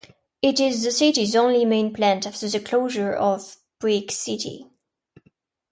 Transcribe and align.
It 0.41 0.59
is 0.59 0.81
the 0.81 0.89
city's 0.89 1.35
only 1.35 1.63
main 1.63 1.93
plant 1.93 2.25
after 2.25 2.49
the 2.49 2.59
closure 2.59 3.13
of 3.13 3.57
Buick 3.79 4.09
City. 4.11 4.65